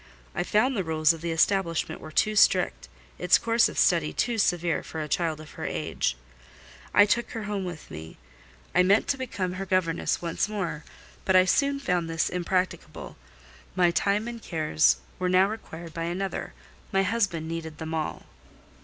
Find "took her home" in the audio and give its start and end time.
7.05-7.65